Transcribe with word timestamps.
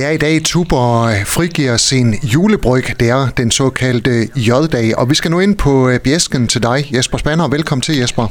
Det 0.00 0.08
er 0.08 0.10
i 0.10 0.16
dag, 0.16 0.42
Tuborg 0.44 1.26
frigiver 1.26 1.76
sin 1.76 2.14
julebryg. 2.14 2.84
Det 3.00 3.10
er 3.10 3.28
den 3.36 3.50
såkaldte 3.50 4.10
J-dag, 4.36 4.98
og 4.98 5.10
vi 5.10 5.14
skal 5.14 5.30
nu 5.30 5.40
ind 5.40 5.56
på 5.56 5.88
øh, 5.88 6.00
bjæsken 6.00 6.46
til 6.46 6.62
dig, 6.62 6.94
Jesper 6.94 7.18
Spanner. 7.18 7.48
Velkommen 7.48 7.82
til, 7.82 7.98
Jesper. 7.98 8.26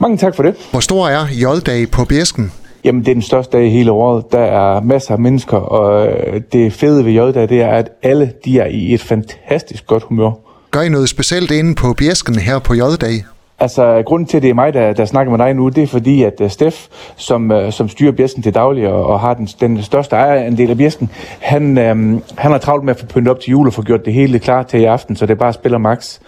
Mange 0.00 0.16
tak 0.16 0.36
for 0.36 0.42
det. 0.42 0.54
Hvor 0.70 0.80
stor 0.80 1.08
er 1.08 1.26
J-dag 1.30 1.90
på 1.90 2.04
bjæsken? 2.04 2.52
Jamen, 2.84 3.00
det 3.00 3.08
er 3.08 3.14
den 3.14 3.22
største 3.22 3.56
dag 3.56 3.66
i 3.66 3.70
hele 3.70 3.90
året. 3.90 4.24
Der 4.32 4.38
er 4.38 4.80
masser 4.80 5.12
af 5.12 5.18
mennesker, 5.18 5.56
og 5.56 6.06
øh, 6.06 6.40
det 6.52 6.72
fede 6.72 7.04
ved 7.04 7.12
J-dag, 7.12 7.48
det 7.48 7.60
er, 7.62 7.68
at 7.68 7.88
alle 8.02 8.32
de 8.44 8.58
er 8.58 8.66
i 8.66 8.94
et 8.94 9.00
fantastisk 9.00 9.86
godt 9.86 10.02
humør. 10.02 10.30
Gør 10.70 10.80
I 10.80 10.88
noget 10.88 11.08
specielt 11.08 11.50
inde 11.50 11.74
på 11.74 11.92
bjæsken 11.92 12.34
her 12.34 12.58
på 12.58 12.74
J-dag? 12.74 13.24
Altså, 13.60 14.02
grunden 14.06 14.26
til, 14.28 14.36
at 14.36 14.42
det 14.42 14.50
er 14.50 14.54
mig, 14.54 14.74
der, 14.74 14.92
der 14.92 15.04
snakker 15.04 15.30
med 15.30 15.38
dig 15.38 15.54
nu, 15.54 15.68
det 15.68 15.82
er 15.82 15.86
fordi, 15.86 16.22
at 16.22 16.40
øh, 16.40 16.50
Steff, 16.50 16.86
som, 17.16 17.52
øh, 17.52 17.72
som 17.72 17.88
styrer 17.88 18.12
Bjersken 18.12 18.42
til 18.42 18.54
daglig 18.54 18.88
og, 18.88 19.06
og 19.06 19.20
har 19.20 19.34
den, 19.34 19.46
den 19.60 19.82
største 19.82 20.16
ejerandel 20.16 20.70
af 20.70 20.76
Bjersken, 20.76 21.10
han, 21.40 21.78
øhm, 21.78 22.22
han 22.36 22.50
har 22.50 22.58
travlt 22.58 22.84
med 22.84 22.94
at 22.94 23.00
få 23.00 23.06
pyntet 23.06 23.30
op 23.30 23.40
til 23.40 23.50
jul 23.50 23.66
og 23.66 23.72
få 23.72 23.82
gjort 23.82 24.04
det 24.04 24.12
hele 24.12 24.38
klar 24.38 24.62
til 24.62 24.80
i 24.80 24.84
aften, 24.84 25.16
så 25.16 25.26
det 25.26 25.32
er 25.32 25.38
bare 25.38 25.52
spiller 25.52 25.78
max. 25.78 26.18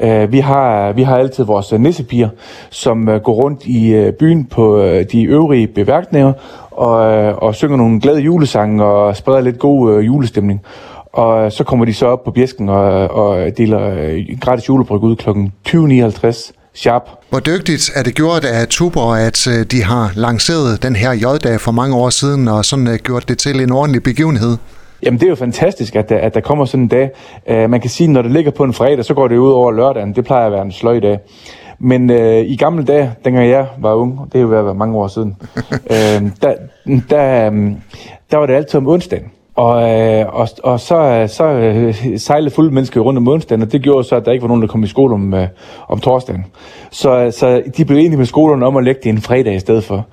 Øh, 0.00 0.32
vi, 0.32 0.38
har, 0.38 0.92
vi 0.92 1.02
har 1.02 1.16
altid 1.16 1.44
vores 1.44 1.72
øh, 1.72 1.80
nissepiger, 1.80 2.28
som 2.70 3.06
går 3.24 3.32
rundt 3.32 3.66
i 3.66 4.10
byen 4.18 4.44
på 4.44 4.88
de 5.12 5.22
øvrige 5.22 5.66
beværkninger 5.66 6.32
og, 6.70 6.98
og 7.42 7.54
synger 7.54 7.76
nogle 7.76 8.00
glade 8.00 8.20
julesange 8.20 8.84
og 8.84 9.16
spreder 9.16 9.40
lidt 9.40 9.58
god 9.58 9.92
øh, 9.92 10.06
julestemning. 10.06 10.60
Og 11.12 11.52
så 11.52 11.64
kommer 11.64 11.84
de 11.84 11.94
så 11.94 12.06
op 12.06 12.24
på 12.24 12.30
bjæsken 12.30 12.68
og, 12.68 13.10
og 13.10 13.58
deler 13.58 14.24
gratis 14.40 14.68
julebryg 14.68 15.02
ud 15.02 15.16
kl. 15.16 15.30
20.59 15.68 16.57
sharp. 16.74 17.02
Hvor 17.30 17.40
dygtigt 17.40 17.90
er 17.94 18.02
det 18.02 18.14
gjort 18.14 18.44
af 18.44 18.68
Tuborg, 18.68 19.18
at 19.18 19.46
øh, 19.46 19.66
de 19.66 19.82
har 19.84 20.12
lanceret 20.14 20.82
den 20.82 20.96
her 20.96 21.12
J-dag 21.12 21.60
for 21.60 21.72
mange 21.72 21.96
år 21.96 22.10
siden, 22.10 22.48
og 22.48 22.64
sådan 22.64 22.86
uh, 22.86 22.94
gjort 22.94 23.28
det 23.28 23.38
til 23.38 23.60
en 23.60 23.72
ordentlig 23.72 24.02
begivenhed? 24.02 24.56
Jamen 25.02 25.20
det 25.20 25.26
er 25.26 25.30
jo 25.30 25.36
fantastisk, 25.36 25.96
at 25.96 26.08
der, 26.08 26.18
at 26.18 26.34
der 26.34 26.40
kommer 26.40 26.64
sådan 26.64 26.82
en 26.82 26.88
dag. 26.88 27.10
Uh, 27.50 27.70
man 27.70 27.80
kan 27.80 27.90
sige, 27.90 28.04
at 28.04 28.10
når 28.10 28.22
det 28.22 28.30
ligger 28.30 28.50
på 28.50 28.64
en 28.64 28.72
fredag, 28.72 29.04
så 29.04 29.14
går 29.14 29.28
det 29.28 29.36
ud 29.36 29.50
over 29.50 29.72
lørdagen. 29.72 30.14
Det 30.14 30.24
plejer 30.24 30.46
at 30.46 30.52
være 30.52 30.62
en 30.62 30.72
sløj 30.72 31.00
dag. 31.00 31.18
Men 31.78 32.10
uh, 32.10 32.16
i 32.38 32.56
gamle 32.56 32.84
dage, 32.84 33.12
dengang 33.24 33.48
jeg 33.48 33.66
var 33.78 33.94
ung, 33.94 34.32
det 34.32 34.38
er 34.38 34.42
jo 34.42 34.48
ved 34.48 34.58
at 34.58 34.64
være 34.64 34.74
mange 34.74 34.96
år 34.96 35.08
siden, 35.08 35.36
uh, 35.66 35.90
der, 36.42 36.54
der, 37.10 37.50
der 38.30 38.36
var 38.36 38.46
det 38.46 38.54
altid 38.54 38.74
om 38.78 38.88
onsdagen. 38.88 39.30
Og, 39.58 39.90
øh, 39.90 40.26
og, 40.28 40.48
og 40.64 40.80
så, 40.80 41.26
så 41.36 41.44
øh, 41.44 41.94
sejlede 42.18 42.50
fulde 42.50 42.74
mennesker 42.74 43.00
rundt 43.00 43.18
om 43.18 43.28
onsdagen, 43.28 43.62
og 43.62 43.72
det 43.72 43.82
gjorde 43.82 44.08
så, 44.08 44.16
at 44.16 44.24
der 44.24 44.32
ikke 44.32 44.42
var 44.42 44.48
nogen, 44.48 44.62
der 44.62 44.68
kom 44.68 44.84
i 44.84 44.86
skole 44.86 45.14
om, 45.14 45.34
øh, 45.34 45.48
om 45.88 46.00
torsdagen. 46.00 46.46
Så, 46.90 47.34
så 47.38 47.62
de 47.76 47.84
blev 47.84 47.98
enige 47.98 48.16
med 48.16 48.26
skolerne 48.26 48.66
om 48.66 48.76
at 48.76 48.84
lægge 48.84 49.00
det 49.04 49.10
en 49.10 49.20
fredag 49.20 49.54
i 49.54 49.58
stedet 49.58 49.84
for. 49.84 50.06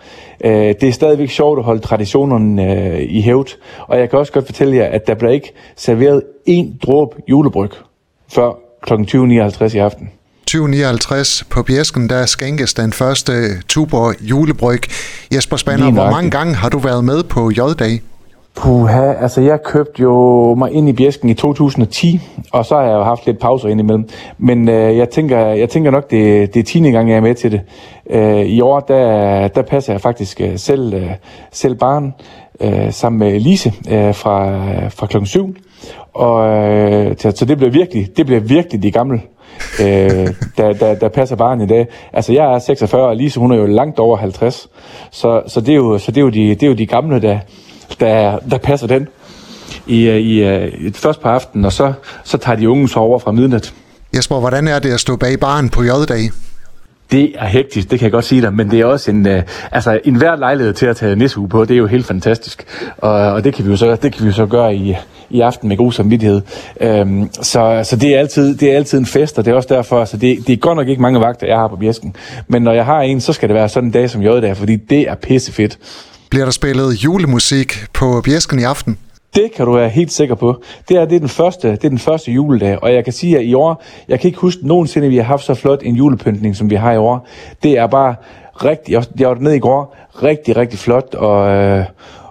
det 0.43 0.83
er 0.83 0.91
stadigvæk 0.91 1.29
sjovt 1.29 1.59
at 1.59 1.65
holde 1.65 1.81
traditionerne 1.81 3.03
i 3.03 3.21
hævd, 3.21 3.47
og 3.87 3.99
jeg 3.99 4.09
kan 4.09 4.19
også 4.19 4.31
godt 4.31 4.45
fortælle 4.45 4.75
jer, 4.75 4.85
at 4.85 5.07
der 5.07 5.15
bliver 5.15 5.31
ikke 5.31 5.53
serveret 5.75 6.21
én 6.49 6.77
dråbe 6.83 7.15
julebryg 7.27 7.71
før 8.33 8.51
kl. 8.83 8.93
20.59 8.93 9.75
i 9.75 9.79
aften. 9.79 10.09
2059 10.47 11.43
på 11.49 11.63
Bjæsken, 11.63 12.09
der 12.09 12.25
skænkes 12.25 12.73
den 12.73 12.93
første 12.93 13.31
Tuborg 13.67 14.15
julebryg. 14.21 14.81
Jesper 15.33 15.57
Spanner, 15.57 15.91
hvor 15.91 16.11
mange 16.11 16.31
gange 16.31 16.55
har 16.55 16.69
du 16.69 16.77
været 16.77 17.03
med 17.03 17.23
på 17.23 17.51
J-dag? 17.51 18.01
Puha, 18.55 19.13
altså 19.13 19.41
jeg 19.41 19.63
købte 19.63 20.01
jo 20.01 20.55
mig 20.55 20.71
ind 20.71 20.89
i 20.89 20.93
bjæsken 20.93 21.29
i 21.29 21.33
2010, 21.33 22.19
og 22.51 22.65
så 22.65 22.75
har 22.75 22.83
jeg 22.83 22.93
jo 22.93 23.03
haft 23.03 23.25
lidt 23.25 23.39
pauser 23.39 23.69
indimellem. 23.69 24.09
Men 24.37 24.69
øh, 24.69 24.97
jeg, 24.97 25.09
tænker, 25.09 25.39
jeg 25.39 25.69
tænker 25.69 25.91
nok, 25.91 26.11
det, 26.11 26.53
det 26.53 26.59
er 26.59 26.63
10. 26.63 26.79
gang, 26.91 27.09
jeg 27.09 27.17
er 27.17 27.21
med 27.21 27.35
til 27.35 27.51
det. 27.51 27.61
Øh, 28.09 28.45
I 28.45 28.61
år, 28.61 28.79
der, 28.79 29.47
der 29.47 29.61
passer 29.61 29.93
jeg 29.93 30.01
faktisk 30.01 30.41
øh, 30.41 30.57
selv, 30.57 30.93
øh, 30.93 31.09
selv 31.51 31.75
barn 31.75 32.13
øh, 32.61 32.91
sammen 32.91 33.19
med 33.19 33.39
Lise 33.39 33.73
øh, 33.91 34.15
fra, 34.15 34.59
fra 34.89 35.07
klokken 35.07 35.27
7. 35.27 35.55
Og, 36.13 36.47
øh, 36.47 37.15
så 37.17 37.45
det 37.45 37.57
bliver 37.57 37.71
virkelig, 37.71 38.17
det 38.17 38.25
bliver 38.25 38.41
virkelig 38.41 38.83
de 38.83 38.91
gamle 38.91 39.21
øh, 39.81 40.27
der, 40.57 40.73
der, 40.73 40.95
der 40.95 41.09
passer 41.09 41.35
barn 41.35 41.61
i 41.61 41.67
dag. 41.67 41.87
Altså, 42.13 42.33
jeg 42.33 42.53
er 42.53 42.59
46, 42.59 43.07
og 43.07 43.15
Lise, 43.15 43.39
hun 43.39 43.51
er 43.51 43.55
jo 43.55 43.65
langt 43.65 43.99
over 43.99 44.17
50. 44.17 44.69
Så, 45.11 45.41
så, 45.47 45.61
det, 45.61 45.69
er 45.69 45.75
jo, 45.75 45.97
så 45.97 46.11
det, 46.11 46.17
er 46.17 46.21
jo 46.21 46.29
de, 46.29 46.49
det 46.49 46.63
er 46.63 46.67
jo 46.67 46.73
de 46.73 46.85
gamle, 46.85 47.21
der, 47.21 47.39
der, 47.99 48.39
der 48.49 48.57
passer 48.57 48.87
den 48.87 49.07
i, 49.87 50.07
øh, 50.07 50.17
i, 50.17 50.43
øh, 50.43 50.73
i 50.79 50.91
først 50.93 51.21
på 51.21 51.27
aftenen, 51.27 51.65
og 51.65 51.73
så, 51.73 51.93
så 52.23 52.37
tager 52.37 52.55
de 52.55 52.69
unge 52.69 52.89
så 52.89 52.99
over 52.99 53.19
fra 53.19 53.31
midnat. 53.31 53.73
Jesper, 54.15 54.39
hvordan 54.39 54.67
er 54.67 54.79
det 54.79 54.93
at 54.93 54.99
stå 54.99 55.15
bag 55.15 55.39
baren 55.39 55.69
på 55.69 55.83
J-dag? 55.83 56.29
Det 57.11 57.31
er 57.35 57.45
hektisk, 57.45 57.91
det 57.91 57.99
kan 57.99 58.03
jeg 58.05 58.11
godt 58.11 58.25
sige 58.25 58.41
dig, 58.41 58.53
men 58.53 58.71
det 58.71 58.79
er 58.79 58.85
også 58.85 59.11
en, 59.11 59.27
uh, 59.27 59.41
altså 59.71 59.99
en 60.03 60.15
hver 60.15 60.35
lejlighed 60.35 60.73
til 60.73 60.85
at 60.85 60.97
tage 60.97 61.15
nissehue 61.15 61.49
på, 61.49 61.65
det 61.65 61.73
er 61.73 61.77
jo 61.77 61.87
helt 61.87 62.05
fantastisk. 62.05 62.65
Og, 62.97 63.11
og 63.11 63.43
det, 63.43 63.53
kan 63.53 63.65
vi 63.65 63.69
jo 63.69 63.77
så, 63.77 63.95
det 63.95 64.13
kan 64.13 64.23
vi 64.23 64.27
jo 64.27 64.33
så 64.33 64.45
gøre 64.45 64.75
i, 64.75 64.95
i 65.29 65.41
aften 65.41 65.69
med 65.69 65.77
god 65.77 65.91
samvittighed. 65.91 66.41
Um, 67.01 67.29
så 67.33 67.81
så 67.83 67.95
det, 67.95 68.15
er 68.15 68.19
altid, 68.19 68.55
det 68.55 68.71
er 68.71 68.75
altid 68.75 68.99
en 68.99 69.05
fest, 69.05 69.37
og 69.37 69.45
det 69.45 69.51
er 69.51 69.55
også 69.55 69.73
derfor, 69.73 69.99
altså 69.99 70.17
det, 70.17 70.47
det 70.47 70.53
er 70.53 70.57
godt 70.57 70.77
nok 70.77 70.87
ikke 70.87 71.01
mange 71.01 71.19
vagter, 71.19 71.47
jeg 71.47 71.57
har 71.57 71.67
på 71.67 71.75
bjæsken. 71.75 72.15
Men 72.47 72.61
når 72.61 72.73
jeg 72.73 72.85
har 72.85 73.01
en, 73.01 73.21
så 73.21 73.33
skal 73.33 73.49
det 73.49 73.55
være 73.55 73.69
sådan 73.69 73.87
en 73.87 73.93
dag 73.93 74.09
som 74.09 74.21
J-dag, 74.21 74.57
fordi 74.57 74.75
det 74.75 75.01
er 75.01 75.15
pissefedt. 75.15 75.77
Bliver 76.29 76.45
der 76.45 76.51
spillet 76.51 77.03
julemusik 77.03 77.73
på 77.93 78.21
Bjæsken 78.23 78.59
i 78.59 78.63
aften? 78.63 78.97
Det 79.35 79.51
kan 79.55 79.65
du 79.65 79.73
være 79.73 79.89
helt 79.89 80.11
sikker 80.11 80.35
på. 80.35 80.61
Det 80.89 80.97
er, 80.97 81.05
det 81.05 81.15
er, 81.15 81.19
den, 81.19 81.29
første, 81.29 81.71
det 81.71 81.83
er 81.83 81.89
den 81.89 81.99
første 81.99 82.31
juledag, 82.31 82.83
og 82.83 82.93
jeg 82.93 83.03
kan 83.03 83.13
sige, 83.13 83.37
at 83.37 83.45
i 83.45 83.53
år, 83.53 83.83
jeg 84.07 84.19
kan 84.19 84.27
ikke 84.27 84.39
huske 84.39 84.67
nogensinde, 84.67 85.07
at 85.07 85.11
vi 85.11 85.17
har 85.17 85.23
haft 85.23 85.43
så 85.43 85.53
flot 85.53 85.81
en 85.83 85.95
julepyntning, 85.95 86.55
som 86.55 86.69
vi 86.69 86.75
har 86.75 86.91
i 86.91 86.97
år. 86.97 87.27
Det 87.63 87.77
er 87.77 87.87
bare 87.87 88.15
rigtig, 88.55 88.91
jeg 89.19 89.29
var 89.29 89.35
nede 89.35 89.55
i 89.55 89.59
går, 89.59 89.95
rigtig, 90.23 90.57
rigtig 90.57 90.79
flot 90.79 91.15
og, 91.15 91.49
øh, 91.49 91.85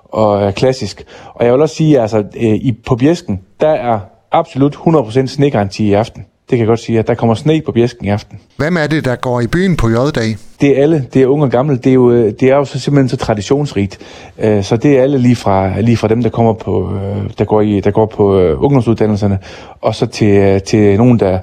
og 0.04 0.54
klassisk. 0.54 1.04
Og 1.34 1.44
jeg 1.44 1.52
vil 1.52 1.62
også 1.62 1.74
sige, 1.74 1.96
at 1.96 2.02
altså, 2.02 2.18
øh, 2.18 2.54
i, 2.54 2.72
på 2.86 2.96
Bjæsken, 2.96 3.40
der 3.60 3.68
er 3.68 3.98
absolut 4.32 4.74
100% 4.74 5.26
snegaranti 5.26 5.84
i 5.84 5.92
aften. 5.92 6.26
Det 6.50 6.50
kan 6.50 6.58
jeg 6.58 6.66
godt 6.66 6.80
sige, 6.80 6.98
at 6.98 7.06
der 7.06 7.14
kommer 7.14 7.34
sne 7.34 7.62
på 7.66 7.72
bjæsken 7.72 8.04
i 8.04 8.08
aften. 8.08 8.38
Hvem 8.56 8.76
er 8.76 8.86
det, 8.86 9.04
der 9.04 9.16
går 9.16 9.40
i 9.40 9.46
byen 9.46 9.76
på 9.76 9.88
J-dag? 9.88 10.36
Det 10.60 10.78
er 10.78 10.82
alle. 10.82 11.06
Det 11.14 11.22
er 11.22 11.26
unge 11.26 11.44
og 11.44 11.50
gamle. 11.50 11.76
Det 11.76 11.86
er 11.86 11.94
jo, 11.94 12.12
øh, 12.12 12.32
det 12.40 12.50
er 12.50 12.56
jo 12.56 12.64
så 12.64 12.78
simpelthen 12.78 13.08
så 13.08 13.16
traditionsrigt. 13.16 13.98
Øh, 14.38 14.64
så 14.64 14.76
det 14.76 14.98
er 14.98 15.02
alle 15.02 15.18
lige 15.18 15.36
fra, 15.36 15.80
lige 15.80 15.96
fra 15.96 16.08
dem, 16.08 16.22
der 16.22 16.30
kommer 16.30 16.52
på, 16.52 16.92
øh, 16.94 17.30
der 17.38 17.44
går, 17.44 17.60
i, 17.60 17.80
der 17.80 17.90
går 17.90 18.06
på 18.06 18.40
ungdomsuddannelserne, 18.40 19.38
og 19.80 19.94
så 19.94 20.06
til, 20.06 20.60
til 20.60 20.96
nogen, 20.96 21.20
der, 21.20 21.38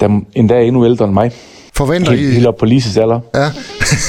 der 0.00 0.20
endda 0.34 0.54
er 0.54 0.60
endnu 0.60 0.84
ældre 0.84 1.04
end 1.04 1.14
mig. 1.14 1.32
Forventer 1.74 2.10
helt, 2.10 2.30
I... 2.30 2.34
Helt 2.34 2.46
op 2.46 2.56
på 2.56 2.66
Lises 2.66 2.96
alder. 2.96 3.20
Ja. 3.34 3.46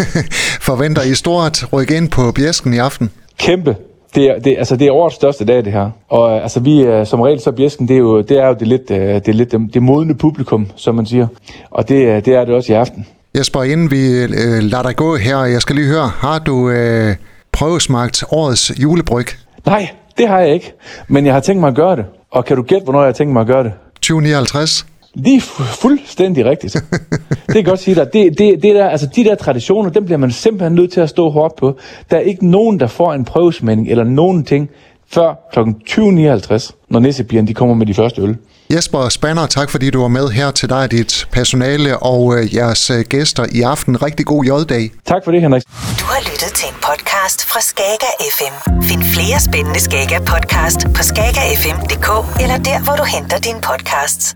Forventer 0.70 1.02
I 1.02 1.14
stort 1.14 1.74
ryk 1.74 1.92
ind 1.92 2.10
på 2.10 2.32
bjæsken 2.32 2.74
i 2.74 2.78
aften? 2.78 3.10
Kæmpe 3.40 3.76
det 4.16 4.26
er, 4.26 4.40
det, 4.40 4.56
altså, 4.58 4.76
det 4.76 4.88
er 4.88 4.92
årets 4.92 5.16
største 5.16 5.46
dag, 5.46 5.66
det 5.66 5.74
her. 5.74 5.90
Og 6.10 6.36
øh, 6.36 6.44
altså, 6.44 6.60
vi, 6.60 6.82
øh, 6.82 7.06
som 7.06 7.22
regel, 7.22 7.40
så 7.40 7.52
Bjæsken, 7.52 7.88
det 7.88 7.94
er 7.94 8.00
jo 8.00 8.22
det, 8.22 8.40
er 8.40 8.48
jo 8.48 8.56
det 8.60 8.68
lidt, 8.68 8.92
øh, 8.92 8.98
det, 8.98 9.28
er 9.28 9.34
lidt 9.34 9.52
det, 9.52 9.74
det 9.74 9.84
modne 9.84 10.16
publikum, 10.16 10.68
som 10.76 10.96
man 10.96 11.06
siger. 11.06 11.28
Og 11.72 11.90
det, 11.90 12.26
det 12.26 12.36
er 12.36 12.46
det 12.46 12.56
også 12.56 12.74
i 12.74 12.76
aften. 12.76 13.08
Jesper, 13.38 13.64
inden 13.64 13.92
vi 13.92 14.24
øh, 14.24 14.30
lader 14.62 14.84
dig 14.84 14.96
gå 14.96 15.16
her, 15.16 15.38
jeg 15.38 15.62
skal 15.62 15.76
lige 15.76 15.88
høre, 15.88 16.08
har 16.08 16.40
du 16.40 16.70
øh, 16.70 17.16
prøvesmagt 17.52 18.24
årets 18.32 18.72
julebryg? 18.82 19.26
Nej, 19.66 19.90
det 20.18 20.28
har 20.28 20.40
jeg 20.40 20.54
ikke. 20.54 20.74
Men 21.08 21.26
jeg 21.26 21.34
har 21.34 21.42
tænkt 21.42 21.60
mig 21.60 21.68
at 21.68 21.76
gøre 21.76 21.96
det. 21.96 22.06
Og 22.32 22.46
kan 22.46 22.58
du 22.58 22.64
gætte, 22.64 22.84
hvornår 22.84 23.00
jeg 23.00 23.08
har 23.08 23.14
tænkt 23.14 23.34
mig 23.34 23.42
at 23.42 23.48
gøre 23.48 23.64
det? 23.64 23.72
2059? 23.96 24.86
Lige 25.16 25.42
fuldstændig 25.82 26.46
rigtigt. 26.46 26.74
det 27.48 27.56
kan 27.56 27.64
godt 27.64 27.80
sige 27.80 27.96
dig. 27.96 28.14
Det, 28.14 28.38
det, 28.38 28.64
det 28.64 28.76
der, 28.76 28.90
altså 28.90 29.08
de 29.16 29.24
der 29.24 29.36
traditioner, 29.36 29.90
dem 29.90 30.06
bliver 30.06 30.18
man 30.18 30.32
simpelthen 30.32 30.74
nødt 30.74 30.92
til 30.92 31.02
at 31.02 31.10
stå 31.10 31.30
hårdt 31.30 31.56
på. 31.56 31.78
Der 32.12 32.18
er 32.18 32.22
ikke 32.22 32.48
nogen, 32.48 32.80
der 32.80 32.88
får 32.88 33.14
en 33.14 33.26
prøvesmænding 33.26 33.88
eller 33.90 34.04
nogen 34.04 34.46
ting 34.46 34.70
før 35.12 35.34
kl. 35.54 35.60
20.59, 35.60 36.86
når 36.90 37.00
nissepigerne 37.00 37.48
de 37.48 37.54
kommer 37.54 37.76
med 37.76 37.86
de 37.86 37.94
første 37.94 38.22
øl. 38.22 38.38
Jesper 38.74 39.10
Spanner, 39.10 39.46
tak 39.48 39.70
fordi 39.70 39.90
du 39.90 40.02
var 40.02 40.08
med 40.08 40.30
her 40.30 40.52
til 40.52 40.70
dig, 40.70 40.92
dit 40.92 41.28
personale 41.32 41.98
og 41.98 42.38
øh, 42.38 42.56
jeres 42.56 42.90
øh, 42.90 43.06
gæster 43.10 43.46
i 43.52 43.62
aften. 43.62 44.04
Rigtig 44.04 44.26
god 44.26 44.46
J-dag. 44.46 44.92
Tak 45.06 45.22
for 45.24 45.32
det, 45.32 45.42
Henrik. 45.42 45.64
Du 46.00 46.06
har 46.06 46.22
lyttet 46.32 46.52
til 46.56 46.68
en 46.68 46.76
podcast 46.88 47.46
fra 47.46 47.62
Skager 47.62 48.14
FM. 48.38 48.82
Find 48.82 49.04
flere 49.04 49.40
spændende 49.40 49.80
Skager 49.80 50.20
podcast 50.20 50.80
på 50.96 51.02
skagerfm.dk 51.04 52.10
eller 52.44 52.58
der, 52.58 52.84
hvor 52.84 52.96
du 52.96 53.04
henter 53.04 53.38
dine 53.40 53.62
podcasts. 53.62 54.36